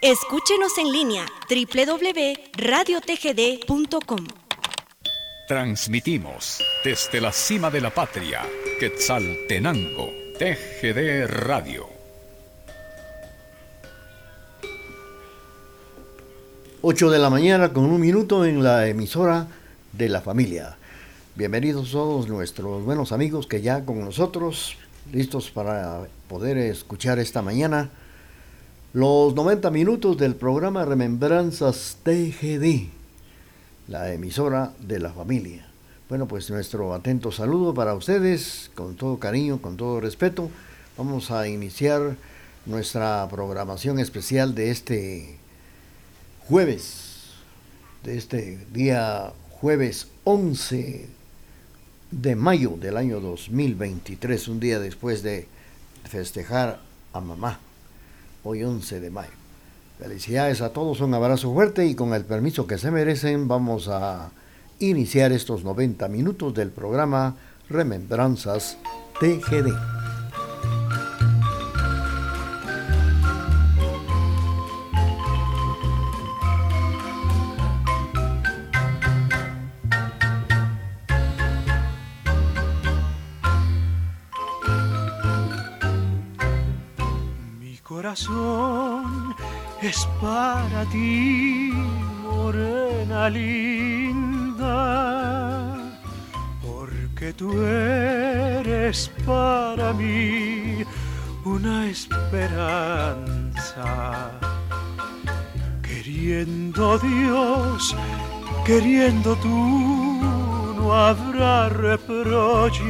[0.00, 4.26] Escúchenos en línea www.radiotgd.com.
[5.48, 8.42] Transmitimos desde la cima de la patria,
[8.78, 11.88] Quetzaltenango, TGD Radio.
[16.82, 19.48] 8 de la mañana con un minuto en la emisora
[19.92, 20.76] de la familia.
[21.34, 24.76] Bienvenidos todos nuestros buenos amigos que ya con nosotros,
[25.12, 27.90] listos para poder escuchar esta mañana
[28.94, 32.88] los 90 minutos del programa Remembranzas TGD,
[33.86, 35.66] la emisora de la familia.
[36.08, 40.48] Bueno, pues nuestro atento saludo para ustedes, con todo cariño, con todo respeto.
[40.96, 42.16] Vamos a iniciar
[42.64, 45.36] nuestra programación especial de este
[46.46, 47.34] jueves,
[48.04, 51.06] de este día jueves 11
[52.10, 55.46] de mayo del año 2023, un día después de
[56.04, 56.80] festejar
[57.12, 57.60] a mamá
[58.48, 59.30] hoy 11 de mayo.
[59.98, 64.30] Felicidades a todos, un abrazo fuerte y con el permiso que se merecen vamos a
[64.78, 67.36] iniciar estos 90 minutos del programa
[67.68, 68.78] Remembranzas
[69.20, 70.17] TGD.
[89.82, 91.70] Es para ti,
[92.22, 94.64] morena linda,
[96.62, 100.82] porque tú eres para mí
[101.44, 102.70] una esperanza.
[105.82, 107.94] Queriendo Dios,
[108.64, 110.20] queriendo tú,
[110.78, 112.84] no habrá reproche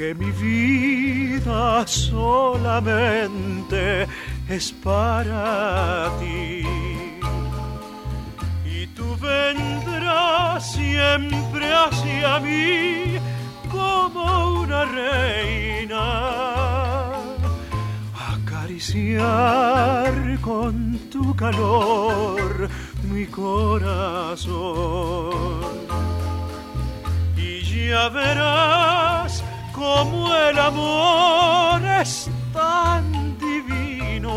[0.00, 3.82] que mi vida solamente
[4.48, 6.64] es para ti.
[8.64, 13.18] Y tú vendrás siempre hacia mí
[13.70, 16.04] como una reina,
[18.32, 22.70] acariciar con tu calor
[23.12, 24.60] mi corazón.
[27.36, 28.79] Y ya verás
[29.80, 33.02] como el amor es tan
[33.38, 34.34] divino.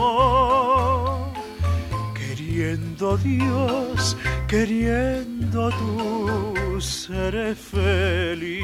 [2.16, 4.16] Queriendo Dios,
[4.48, 8.64] queriendo tú, seré feliz.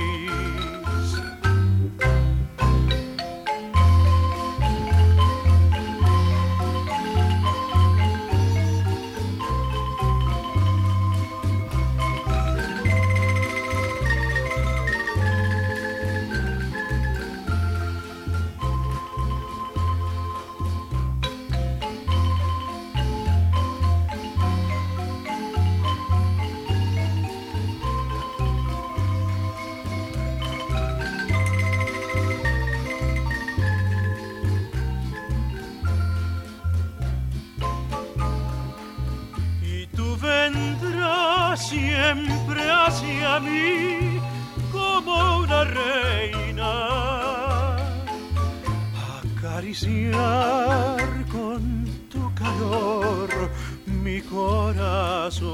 [42.69, 44.19] hacia mí
[44.71, 46.71] como una reina.
[49.37, 50.97] Acariciar
[51.31, 53.29] con tu calor
[53.85, 55.49] mi corazón.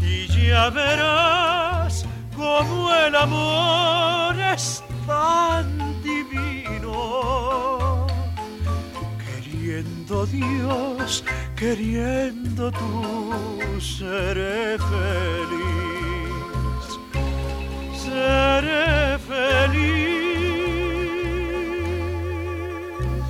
[0.00, 2.06] Y ya verás
[2.36, 7.83] como el amor es tan divino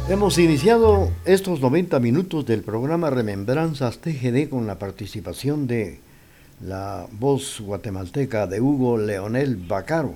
[0.07, 5.99] Hemos iniciado estos 90 minutos del programa Remembranzas TGD con la participación de
[6.61, 10.15] la voz guatemalteca de Hugo Leonel Bacaro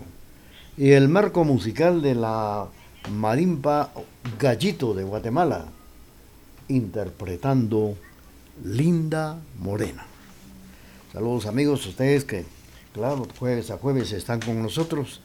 [0.77, 2.67] y el marco musical de la
[3.11, 3.91] marimpa
[4.39, 5.67] Gallito de Guatemala,
[6.69, 7.97] interpretando
[8.65, 10.05] Linda Morena.
[11.13, 12.45] Saludos amigos, ustedes que,
[12.93, 15.21] claro, jueves a jueves están con nosotros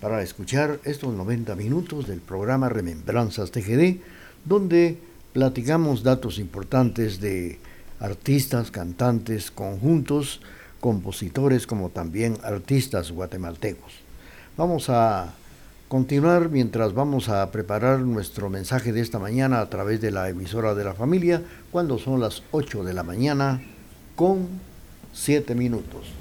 [0.00, 4.00] para escuchar estos 90 minutos del programa Remembranzas TGD
[4.44, 4.98] donde
[5.32, 7.58] platicamos datos importantes de
[8.00, 10.40] artistas, cantantes, conjuntos,
[10.80, 13.92] compositores como también artistas guatemaltecos.
[14.56, 15.34] Vamos a
[15.88, 20.74] continuar mientras vamos a preparar nuestro mensaje de esta mañana a través de la emisora
[20.74, 23.62] de la familia cuando son las 8 de la mañana
[24.14, 24.48] con
[25.14, 26.12] 7 minutos.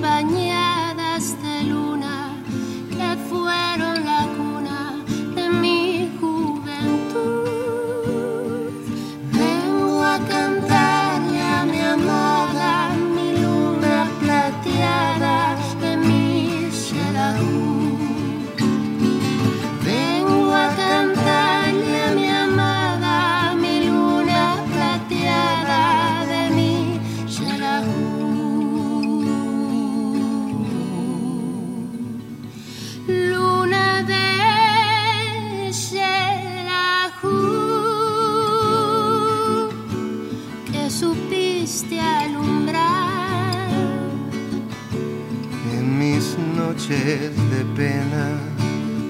[0.00, 0.59] Calles
[46.90, 48.36] noches de pena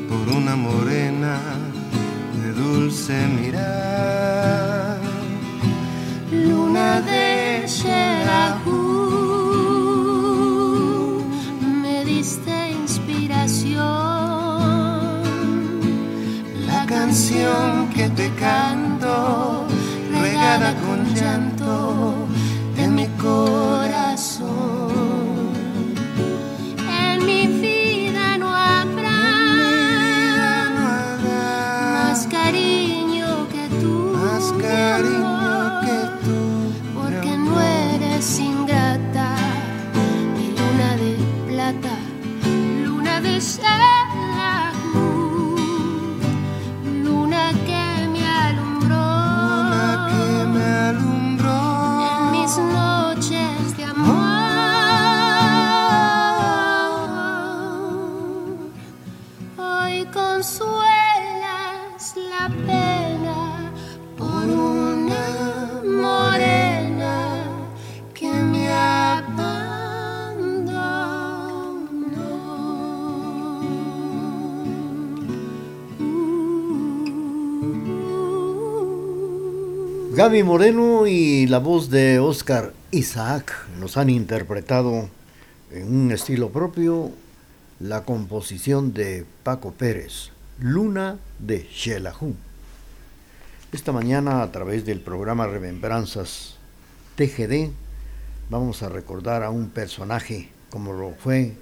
[0.08, 1.38] por una morena
[2.42, 3.49] de dulce mirar.
[80.30, 85.08] Gaby Moreno y la voz de Oscar Isaac nos han interpretado
[85.72, 87.10] en un estilo propio
[87.80, 90.30] la composición de Paco Pérez,
[90.60, 92.36] Luna de Shelahu.
[93.72, 96.54] Esta mañana a través del programa Remembranzas
[97.16, 97.72] TGD
[98.50, 101.56] vamos a recordar a un personaje como lo fue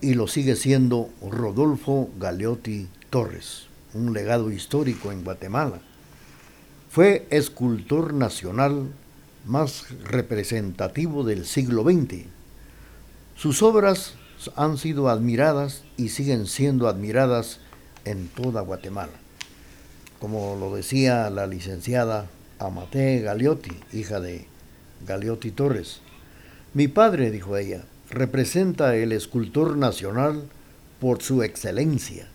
[0.00, 5.82] y lo sigue siendo Rodolfo Galeotti Torres, un legado histórico en Guatemala.
[6.96, 8.90] Fue escultor nacional
[9.44, 12.24] más representativo del siglo XX.
[13.36, 14.14] Sus obras
[14.54, 17.60] han sido admiradas y siguen siendo admiradas
[18.06, 19.12] en toda Guatemala.
[20.20, 24.46] Como lo decía la licenciada Amate Galeotti, hija de
[25.06, 26.00] Galeotti Torres.
[26.72, 30.44] Mi padre, dijo ella, representa el escultor nacional
[30.98, 32.26] por su excelencia,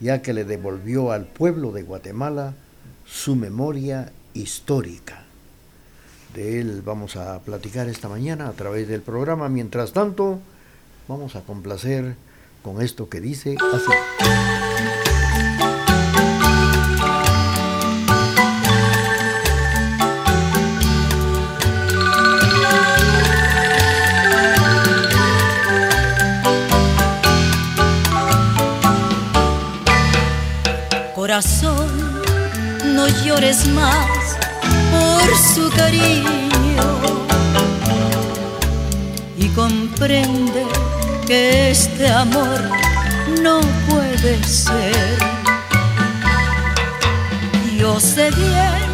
[0.00, 2.54] ya que le devolvió al pueblo de Guatemala
[3.10, 5.24] su memoria histórica.
[6.34, 9.48] De él vamos a platicar esta mañana a través del programa.
[9.48, 10.40] Mientras tanto,
[11.08, 12.16] vamos a complacer
[12.62, 13.92] con esto que dice así.
[31.14, 32.17] Corazón,
[32.94, 34.36] no llores más
[34.92, 36.28] por su cariño
[39.36, 40.66] y comprende
[41.26, 42.60] que este amor
[43.42, 45.18] no puede ser.
[47.78, 48.88] Yo sé bien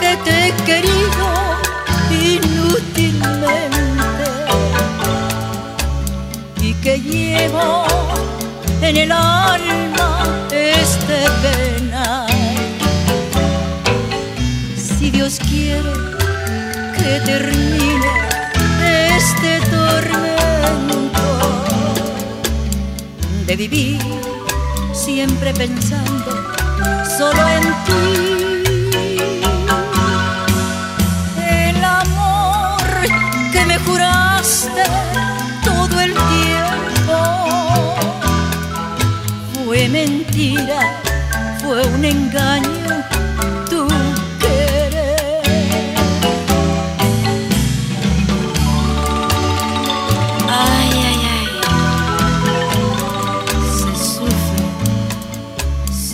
[0.00, 1.26] que te he querido
[2.10, 3.68] inútilmente
[6.60, 7.84] y que llevo
[8.82, 12.27] en el alma este penal.
[15.28, 15.84] Dios
[16.96, 18.08] que termine
[19.14, 21.28] este tormento
[23.44, 24.00] de vivir
[24.94, 26.30] siempre pensando
[27.18, 28.62] solo en ti.
[31.46, 32.80] El amor
[33.52, 34.82] que me juraste
[35.62, 37.16] todo el tiempo
[39.52, 41.02] fue mentira,
[41.62, 42.77] fue un engaño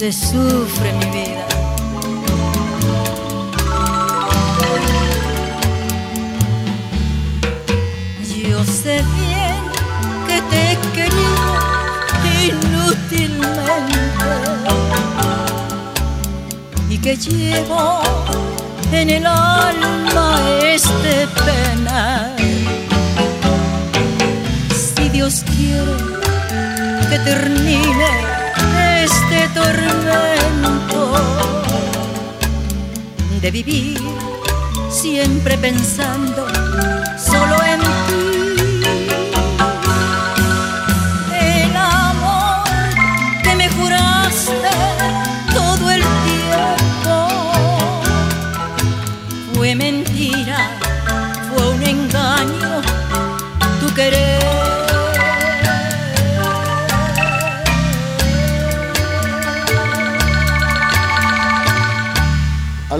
[0.04, 1.46] se sufre mi vida.
[8.50, 9.62] Yo sé bien
[10.26, 11.46] que te he querido
[12.50, 13.94] inútilmente
[16.90, 18.02] y que llevo
[18.92, 22.36] en el alma este pena.
[24.68, 25.96] Si Dios quiere
[27.08, 28.23] que termine
[29.04, 31.12] este tormento
[33.42, 34.00] de vivir
[34.88, 36.63] siempre pensando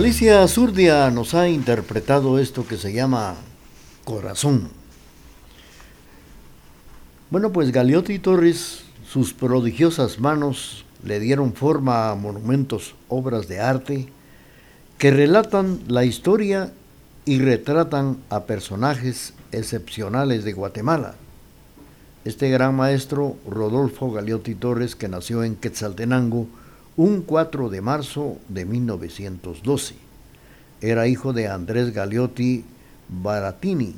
[0.05, 3.33] Alicia Zurdia nos ha interpretado esto que se llama
[4.03, 4.69] Corazón.
[7.31, 14.07] Bueno, pues Galeotti Torres, sus prodigiosas manos le dieron forma a monumentos, obras de arte,
[14.99, 16.71] que relatan la historia
[17.25, 21.15] y retratan a personajes excepcionales de Guatemala.
[22.25, 26.45] Este gran maestro, Rodolfo Galeotti Torres, que nació en Quetzaltenango,
[26.97, 29.95] un 4 de marzo de 1912.
[30.81, 32.63] Era hijo de Andrés Galeotti
[33.09, 33.95] Baratini,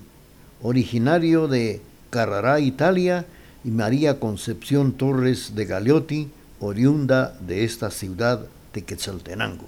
[0.62, 3.25] originario de Carrara, Italia,
[3.63, 9.66] y María Concepción Torres de Galeotti, oriunda de esta ciudad de Quetzaltenango.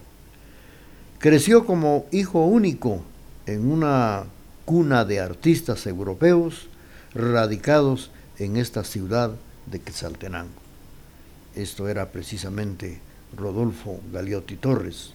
[1.20, 3.04] Creció como hijo único
[3.46, 4.24] en una
[4.66, 6.68] cuna de artistas europeos
[7.14, 9.32] radicados en esta ciudad
[9.66, 10.62] de Quetzaltenango.
[11.56, 13.00] Esto era precisamente
[13.36, 15.14] Rodolfo Galeotti Torres,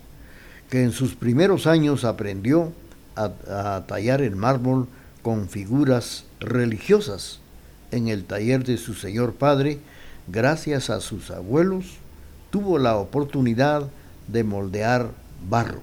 [0.70, 2.72] que en sus primeros años aprendió
[3.16, 4.88] a, a, tallar el mármol
[5.22, 7.40] con figuras religiosas
[7.90, 9.78] en el taller de su señor padre,
[10.28, 11.96] gracias a sus abuelos,
[12.50, 13.88] tuvo la oportunidad
[14.28, 15.10] de moldear
[15.48, 15.80] barro,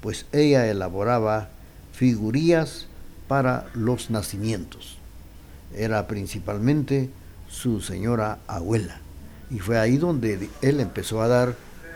[0.00, 1.48] pues ella elaboraba
[1.92, 2.86] figurías
[3.28, 4.96] para los nacimientos.
[5.74, 7.10] Era principalmente
[7.48, 9.00] su señora abuela.
[9.50, 11.54] Y fue ahí donde él empezó a dar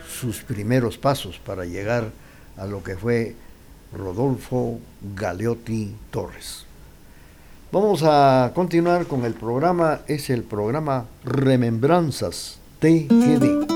[0.08, 2.10] sus primeros pasos para llegar
[2.56, 3.34] a lo que fue
[3.92, 4.78] Rodolfo
[5.14, 6.64] Galeotti Torres.
[7.72, 13.71] Vamos a continuar con el programa, es el programa Remembranzas TGD.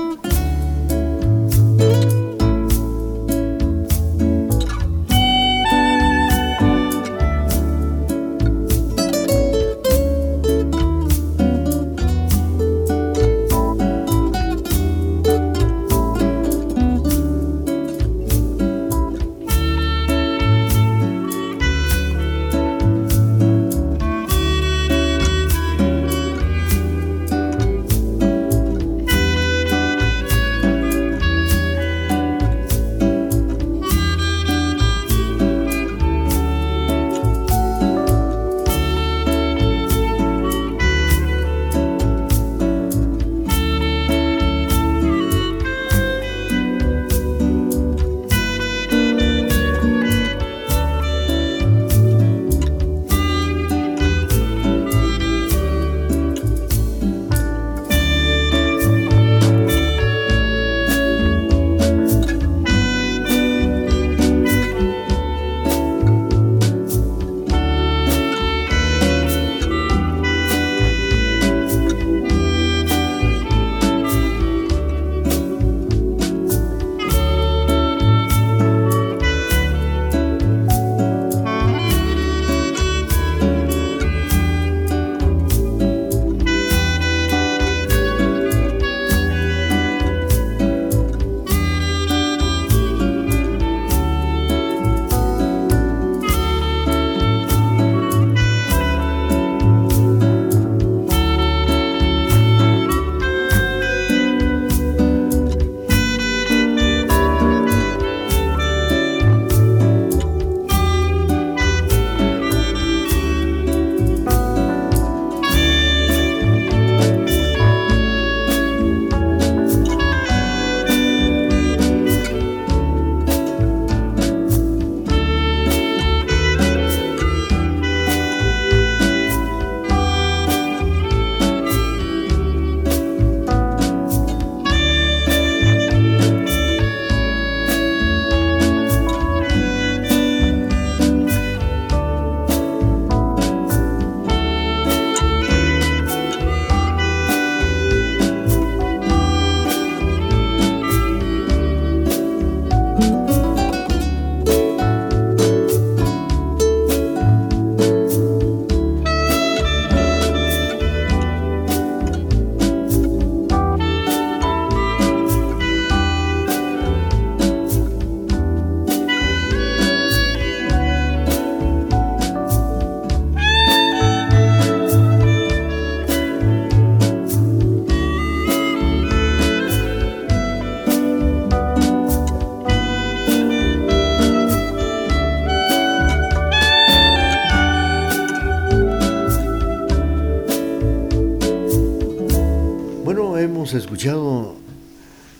[193.67, 194.55] Hemos escuchado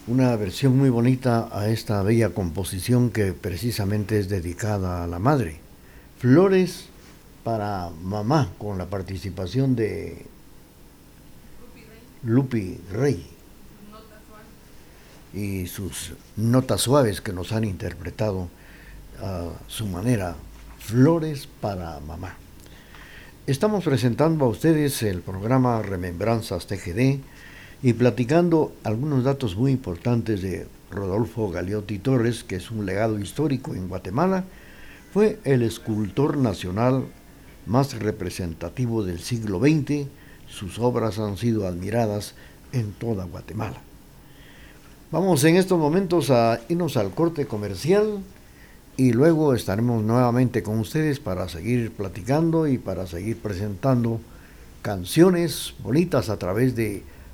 [0.05, 5.61] una versión muy bonita a esta bella composición que precisamente es dedicada a la madre.
[6.19, 6.87] Flores
[7.45, 10.25] para mamá, con la participación de
[12.23, 13.25] Lupi Rey
[15.33, 18.49] y sus notas suaves que nos han interpretado
[19.21, 20.35] a su manera,
[20.79, 22.35] Flores para mamá.
[23.45, 27.21] Estamos presentando a ustedes el programa Remembranzas TGD
[27.81, 33.75] y platicando algunos datos muy importantes de Rodolfo Galeotti Torres, que es un legado histórico
[33.75, 34.45] en Guatemala,
[35.13, 37.05] fue el escultor nacional
[37.65, 40.07] más representativo del siglo XX.
[40.47, 42.33] Sus obras han sido admiradas
[42.71, 43.77] en toda Guatemala.
[45.11, 48.19] Vamos en estos momentos a irnos al corte comercial
[48.97, 54.19] y luego estaremos nuevamente con ustedes para seguir platicando y para seguir presentando
[54.81, 57.03] canciones bonitas a través de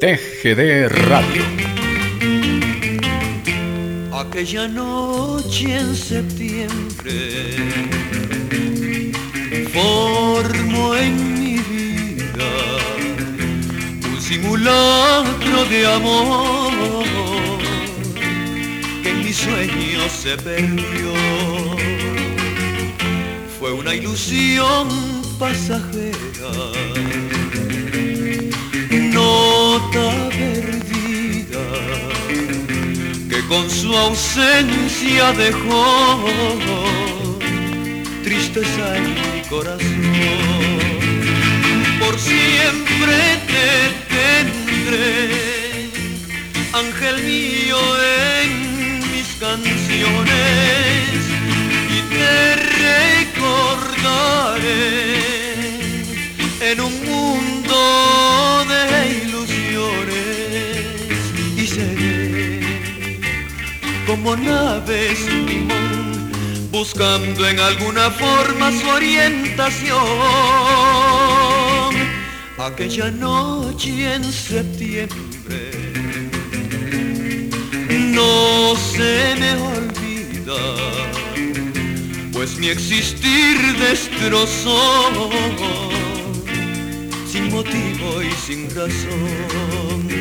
[0.00, 1.42] TGD Radio.
[4.12, 7.16] Aquella noche en septiembre
[9.72, 12.50] formo en mi vida
[14.12, 17.04] un simulacro de amor
[19.02, 21.12] que en mi sueño se perdió.
[23.58, 24.86] Fue una ilusión
[25.40, 26.52] pasajera,
[30.30, 31.66] perdida
[33.30, 36.24] que con su ausencia dejó
[38.22, 39.78] tristeza en mi corazón.
[42.00, 43.16] Por siempre
[43.52, 43.70] te
[44.14, 45.10] tendré,
[46.72, 47.78] ángel mío
[48.42, 48.50] en
[49.12, 51.02] mis canciones,
[51.96, 52.32] y te
[52.84, 53.58] recordaré
[56.70, 57.78] en un mundo
[58.68, 58.82] de
[59.22, 59.37] ilusiones
[64.08, 66.32] como nave sin timón,
[66.72, 69.98] buscando en alguna forma su orientación.
[72.56, 75.60] Aquella noche en septiembre
[77.88, 80.62] no se me olvida,
[82.32, 85.30] pues mi existir destrozó
[87.30, 90.17] sin motivo y sin razón.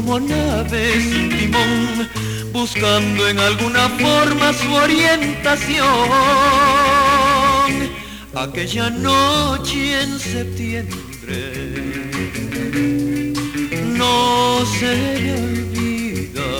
[0.00, 2.08] Como nave sin timón,
[2.52, 5.86] buscando en alguna forma su orientación.
[8.34, 11.36] Aquella noche en septiembre
[13.98, 16.50] no se me olvida,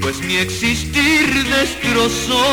[0.00, 2.44] pues mi existir destrozó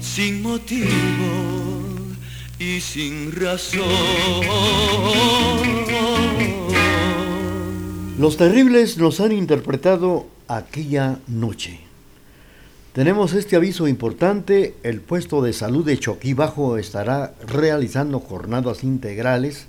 [0.00, 1.59] sin motivo
[2.80, 3.82] sin razón.
[8.18, 11.80] Los terribles nos han interpretado aquella noche.
[12.92, 19.66] Tenemos este aviso importante, el puesto de salud de Choquibajo estará realizando jornadas integrales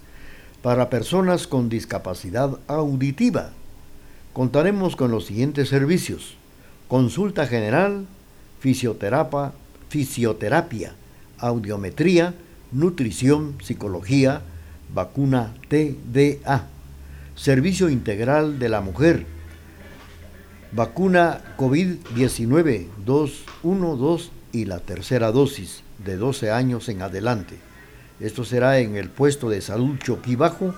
[0.61, 3.51] para personas con discapacidad auditiva.
[4.33, 6.35] Contaremos con los siguientes servicios:
[6.87, 8.05] consulta general,
[8.59, 9.53] fisioterapia,
[9.89, 10.93] fisioterapia,
[11.37, 12.33] audiometría,
[12.71, 14.41] nutrición, psicología,
[14.93, 16.67] vacuna TDA,
[17.35, 19.25] servicio integral de la mujer,
[20.71, 27.57] vacuna COVID-19 2, 1, 2 y la tercera dosis de 12 años en adelante.
[28.19, 30.73] Esto será en el puesto de salud Choquibajo,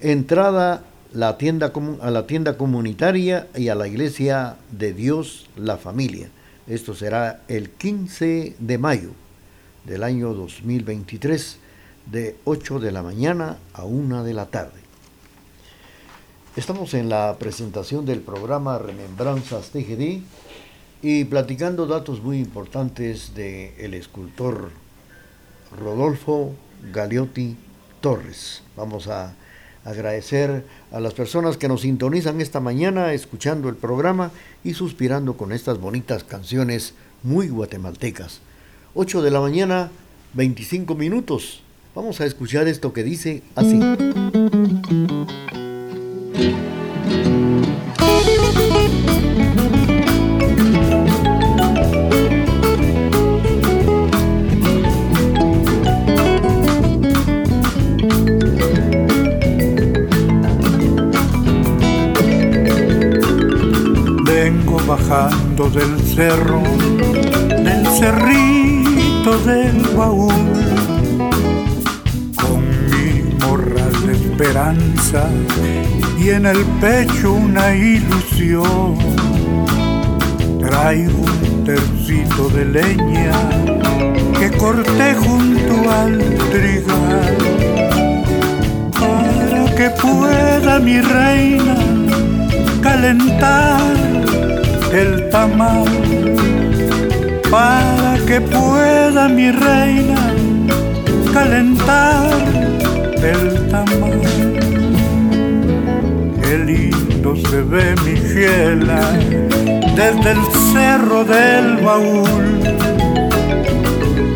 [0.00, 6.28] entrada la tienda, a la tienda comunitaria y a la iglesia de Dios la familia.
[6.66, 9.10] Esto será el 15 de mayo
[9.84, 11.58] del año 2023
[12.10, 14.80] de 8 de la mañana a 1 de la tarde.
[16.56, 20.22] Estamos en la presentación del programa Remembranzas TGD
[21.02, 24.70] y platicando datos muy importantes del el escultor
[25.76, 26.54] Rodolfo
[26.92, 27.56] Galiotti
[28.00, 28.62] Torres.
[28.76, 29.34] Vamos a
[29.84, 34.30] agradecer a las personas que nos sintonizan esta mañana escuchando el programa
[34.62, 38.40] y suspirando con estas bonitas canciones muy guatemaltecas.
[38.94, 39.90] 8 de la mañana,
[40.34, 41.62] 25 minutos.
[41.94, 43.80] Vamos a escuchar esto que dice así.
[64.24, 66.62] Vengo bajando del cerro,
[69.44, 70.32] del baúl,
[72.40, 75.28] con mi morral de esperanza
[76.18, 78.96] y en el pecho una ilusión.
[80.60, 83.32] Traigo un tercito de leña
[84.38, 86.18] que corté junto al
[86.50, 87.36] trigal
[88.98, 91.76] para que pueda mi reina
[92.80, 93.80] calentar
[94.92, 95.84] el tamal
[97.50, 100.32] para que pueda mi reina
[101.32, 102.30] calentar
[103.22, 104.20] el tamal.
[106.42, 109.00] Qué lindo se ve mi fiela
[109.94, 112.60] desde el cerro del baúl.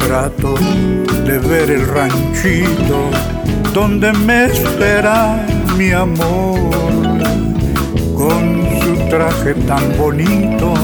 [0.00, 0.54] Trato
[1.24, 3.10] de ver el ranchito
[3.72, 5.46] donde me espera
[5.76, 6.58] mi amor
[8.16, 10.74] con su traje tan bonito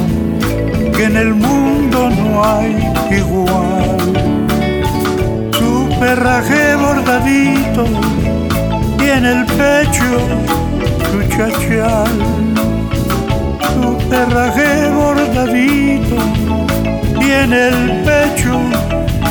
[0.96, 2.76] que en el mundo no hay
[3.11, 3.96] igual.
[5.52, 7.85] Su perraje bordadito
[8.98, 10.04] y en el pecho
[11.11, 12.07] su chachal.
[13.72, 16.16] Su perraje bordadito
[17.20, 18.61] y en el pecho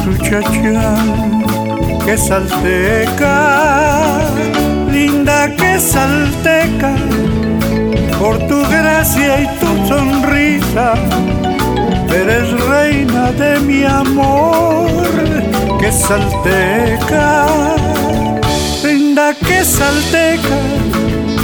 [0.03, 1.13] su chachal.
[2.05, 4.19] Que salteca,
[4.91, 6.93] linda que salteca
[8.19, 10.95] por tu gracia y tu sonrisa.
[12.13, 15.09] Eres reina de mi amor,
[15.79, 17.47] que salteca,
[18.83, 20.57] linda que salteca,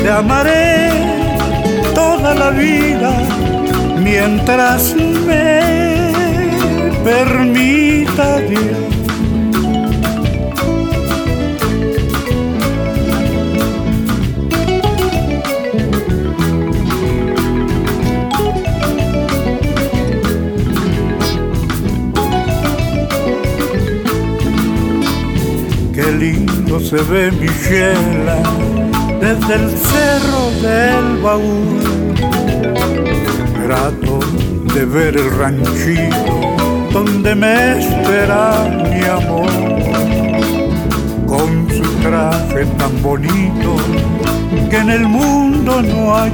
[0.01, 0.91] te amaré
[1.95, 3.12] toda la vida
[3.97, 6.13] mientras me
[7.03, 8.88] permita Dios.
[26.69, 28.38] Lindo se ve mi chela
[29.19, 32.15] desde el cerro del baúl.
[33.63, 34.19] Trato
[34.73, 36.39] de ver el ranchito
[36.91, 39.49] donde me espera mi amor.
[41.25, 43.75] Con su traje tan bonito
[44.69, 46.32] que en el mundo no hay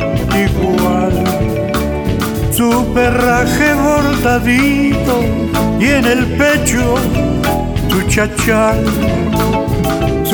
[0.47, 1.13] igual.
[2.51, 5.19] Su perraje bordadito
[5.79, 6.95] y en el pecho
[7.89, 8.83] su chachal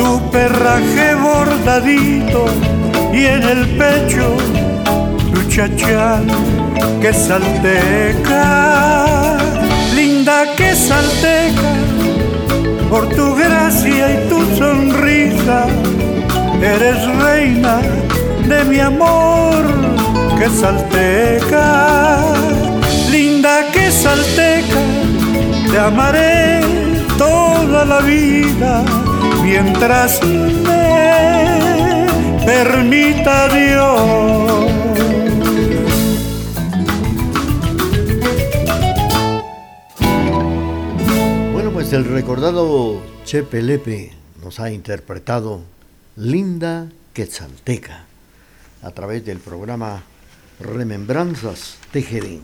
[0.01, 2.45] su perraje bordadito
[3.13, 4.35] y en el pecho
[5.31, 6.25] su chachal
[6.99, 8.43] que salteca,
[9.95, 11.71] linda que salteca,
[12.89, 15.67] por tu gracia y tu sonrisa,
[16.61, 17.81] eres reina
[18.47, 19.63] de mi amor
[20.39, 22.33] que salteca,
[23.11, 24.81] linda que salteca,
[25.69, 26.61] te amaré
[27.19, 28.83] toda la vida
[29.43, 32.07] mientras me
[32.45, 34.71] permita Dios.
[41.53, 44.11] Bueno, pues el recordado Chepe Lepe
[44.43, 45.61] nos ha interpretado
[46.15, 48.05] Linda Quetzalteca
[48.81, 50.03] a través del programa
[50.59, 52.39] Remembranzas TGD.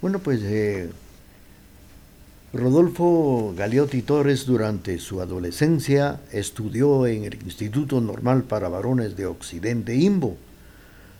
[0.00, 0.90] Bueno, pues eh,
[2.54, 9.94] Rodolfo Galiotti Torres durante su adolescencia estudió en el Instituto Normal para Varones de Occidente
[9.96, 10.34] IMBO,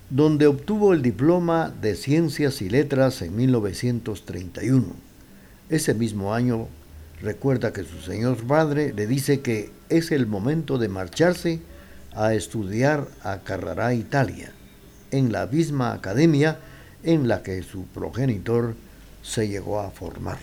[0.08, 4.86] donde obtuvo el diploma de Ciencias y Letras en 1931.
[5.68, 6.66] Ese mismo año
[7.20, 11.60] recuerda que su señor padre le dice que es el momento de marcharse
[12.14, 14.52] a estudiar a Carrara, Italia,
[15.10, 16.58] en la misma academia
[17.02, 18.76] en la que su progenitor
[19.20, 20.38] se llegó a formar.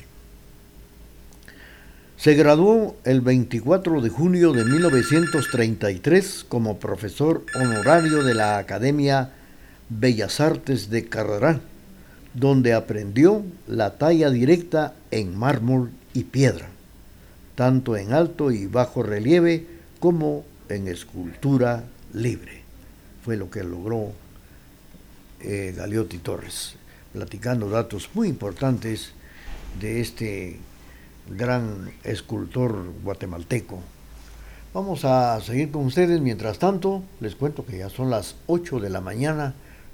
[2.26, 9.30] Se graduó el 24 de junio de 1933 como profesor honorario de la Academia
[9.90, 11.60] Bellas Artes de Carrara,
[12.34, 16.68] donde aprendió la talla directa en mármol y piedra,
[17.54, 19.68] tanto en alto y bajo relieve
[20.00, 22.64] como en escultura libre.
[23.24, 24.14] Fue lo que logró
[25.42, 26.74] eh, Galeotti Torres,
[27.14, 29.12] platicando datos muy importantes
[29.80, 30.58] de este
[31.30, 33.80] gran escultor guatemalteco.
[34.74, 36.20] Vamos a seguir con ustedes.
[36.20, 39.54] Mientras tanto, les cuento que ya son las 8 de la mañana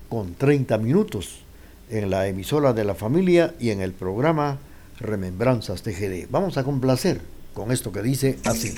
[0.09, 1.43] con 30 minutos
[1.89, 4.57] en la emisora de la familia y en el programa
[4.99, 6.27] Remembranzas TGD.
[6.29, 7.21] Vamos a complacer
[7.53, 8.75] con esto que dice así.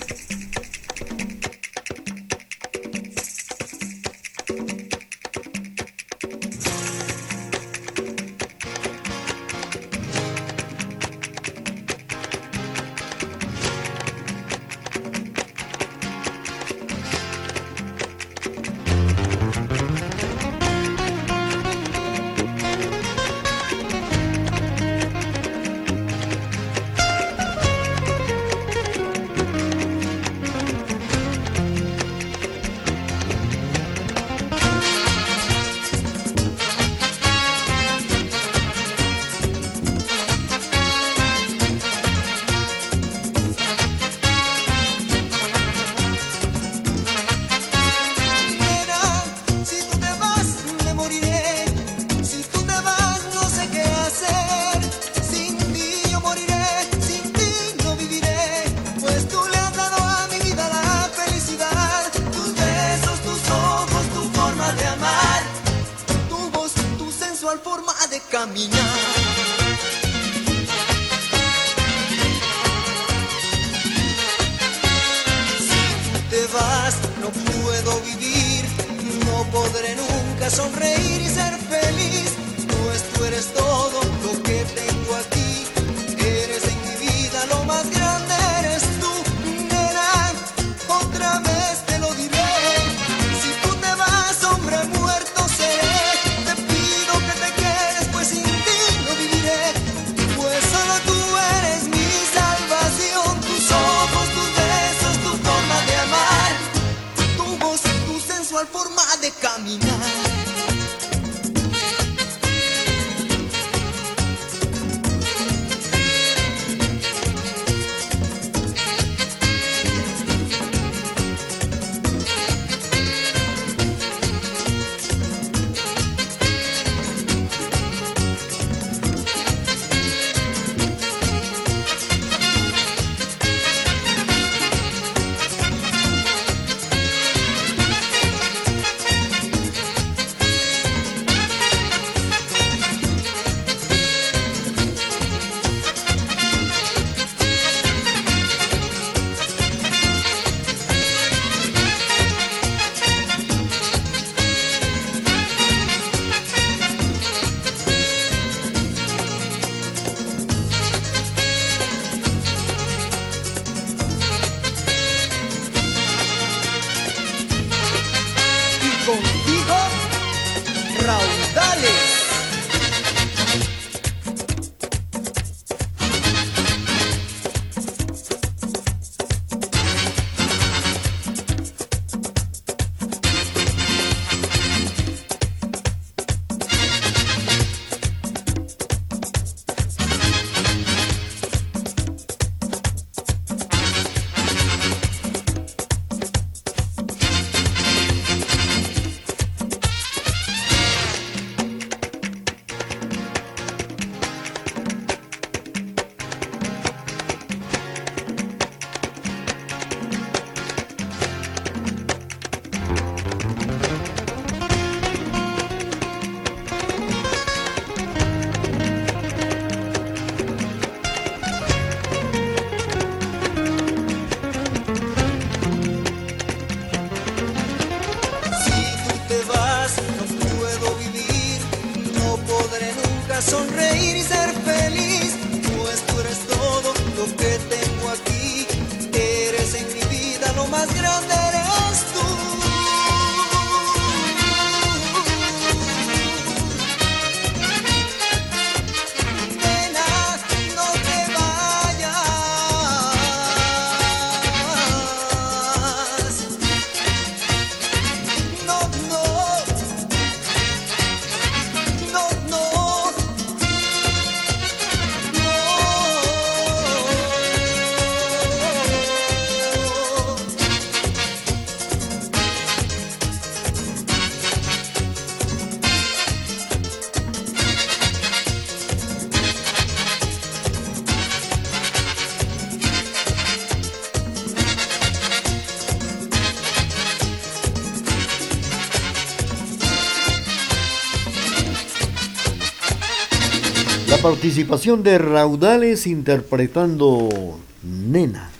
[294.23, 298.51] Participación de Raudales interpretando Nena.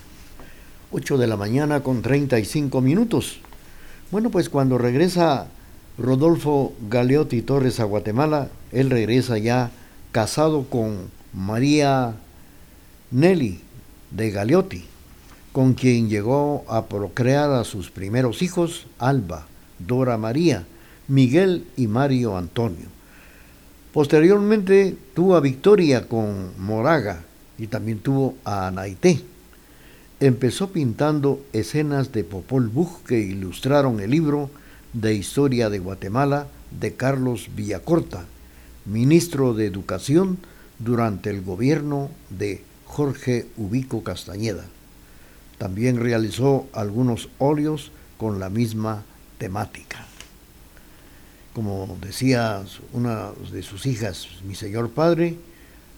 [0.92, 3.40] 8 de la mañana con 35 minutos.
[4.12, 5.48] Bueno, pues cuando regresa
[5.98, 9.72] Rodolfo Galeotti Torres a Guatemala, él regresa ya
[10.12, 12.16] casado con María
[13.12, 13.62] Nelly
[14.12, 14.84] de Galeotti,
[15.54, 19.46] con quien llegó a procrear a sus primeros hijos, Alba,
[19.80, 20.66] Dora María,
[21.08, 22.93] Miguel y Mario Antonio.
[23.94, 27.22] Posteriormente tuvo a Victoria con Moraga
[27.60, 29.22] y también tuvo a Anaité.
[30.20, 34.50] Empezó pintando escenas de Popol Vuh que ilustraron el libro
[34.94, 38.26] de Historia de Guatemala de Carlos Villacorta,
[38.86, 40.40] ministro de Educación
[40.80, 44.66] durante el gobierno de Jorge Ubico Castañeda.
[45.60, 49.04] También realizó algunos óleos con la misma
[49.38, 50.08] temática
[51.54, 52.64] como decía
[52.94, 55.38] una de sus hijas, mi señor padre,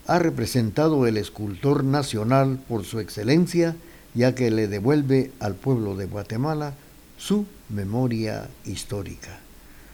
[0.08, 3.76] ha representado el escultor nacional por su excelencia,
[4.14, 6.74] ya que le devuelve al pueblo de Guatemala
[7.18, 9.40] su memoria histórica.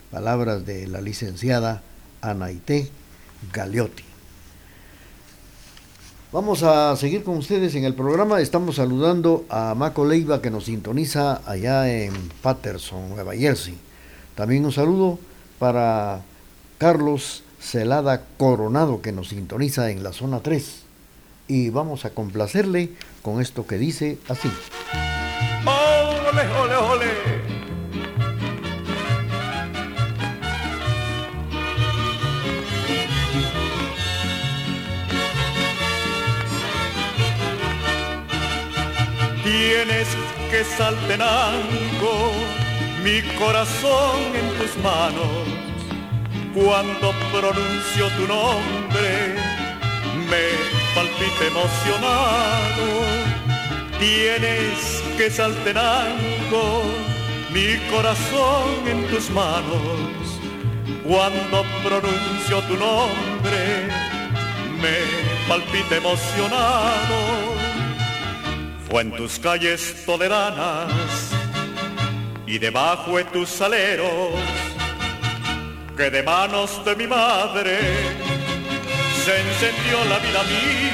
[0.09, 1.81] Palabras de la licenciada
[2.21, 2.89] Anaité
[3.53, 4.03] Galeotti.
[6.33, 8.41] Vamos a seguir con ustedes en el programa.
[8.41, 13.77] Estamos saludando a Maco Leiva que nos sintoniza allá en Patterson, Nueva Jersey.
[14.35, 15.19] También un saludo
[15.61, 16.21] para
[16.79, 20.81] Carlos Celada Coronado que nos sintoniza en la zona 3.
[21.47, 22.89] Y vamos a complacerle
[23.21, 24.51] con esto que dice así.
[25.63, 27.11] Ole, ole, ole.
[39.43, 40.07] Tienes
[40.49, 42.50] que saltenando
[43.03, 45.47] mi corazón en tus manos.
[46.53, 49.35] Cuando pronuncio tu nombre,
[50.29, 50.45] me
[50.93, 52.85] palpita emocionado.
[53.99, 56.83] Tienes que saltenando
[57.53, 60.39] mi corazón en tus manos.
[61.03, 63.87] Cuando pronuncio tu nombre,
[64.81, 67.17] me palpita emocionado.
[68.89, 71.40] Fue en tus calles toleranas
[72.51, 74.33] y debajo de tus aleros,
[75.95, 77.79] que de manos de mi madre
[79.23, 80.91] se encendió la vida mía.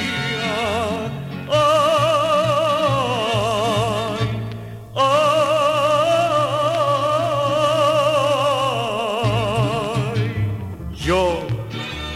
[10.93, 11.39] Yo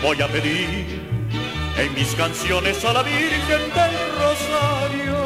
[0.04, 1.02] voy a pedir
[1.80, 5.18] en mis canciones a la Virgen del Rosario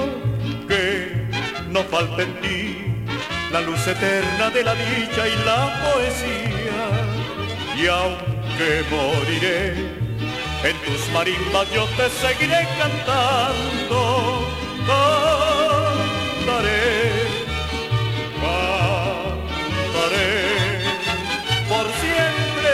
[0.69, 1.27] que
[1.67, 2.94] no falte en ti
[3.51, 6.89] la luz eterna de la dicha y la poesía.
[7.77, 9.95] Y aunque moriré,
[10.63, 13.99] en tus marimbas yo te seguiré cantando.
[16.45, 16.83] Cantaré,
[19.75, 20.31] cantaré
[21.69, 22.73] por siempre.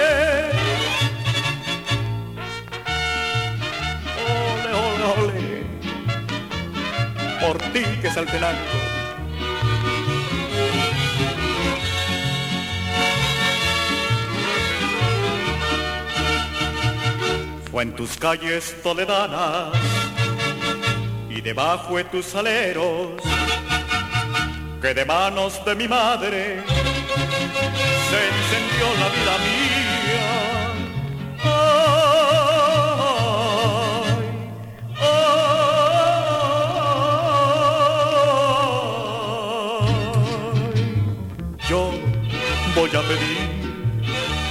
[4.28, 5.44] Ole, ole, ole,
[7.40, 8.26] por ti que es el
[17.92, 19.70] tus calles toledanas
[21.30, 23.22] y debajo de tus aleros
[24.82, 26.64] que de manos de mi madre
[28.10, 29.61] se encendió la vida mía.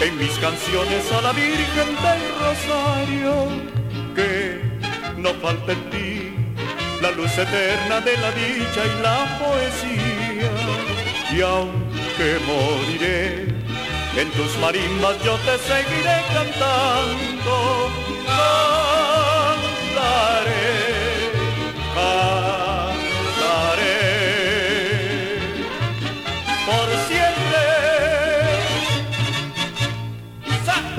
[0.01, 3.48] En mis canciones a la Virgen del Rosario,
[4.14, 4.61] que
[5.18, 6.32] no falte en ti
[7.03, 10.51] la luz eterna de la dicha y la poesía.
[11.32, 13.48] Y aunque moriré,
[14.16, 17.90] en tus marimbas yo te seguiré cantando.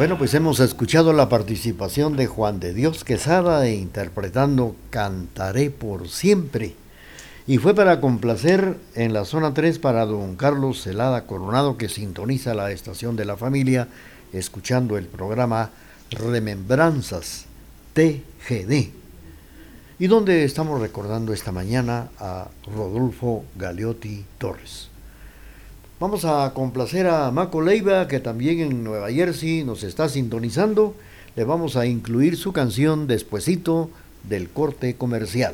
[0.02, 6.10] Bueno, pues hemos escuchado la participación de Juan de Dios Quesada e interpretando Cantaré por
[6.10, 6.74] siempre.
[7.45, 12.56] Y fue para complacer en la zona 3 para don Carlos Celada Coronado que sintoniza
[12.56, 13.89] la estación de la familia
[14.34, 15.70] escuchando el programa
[16.10, 17.45] Remembranzas
[17.93, 18.89] TGD.
[19.99, 24.91] Y donde estamos recordando esta mañana a Rodolfo Galeotti Torres.
[26.02, 30.95] Vamos a complacer a Maco Leiva, que también en Nueva Jersey nos está sintonizando.
[31.36, 33.91] le vamos a incluir su canción Despuesito
[34.28, 35.54] del corte comercial.